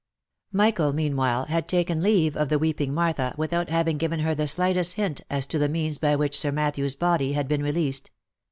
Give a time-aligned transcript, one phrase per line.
[0.51, 4.93] Michael, meanwhile, had taken leave of the weeping Martha without having given her the slightest
[4.93, 8.09] hint as to the means by which Sir Matthew's body had been released.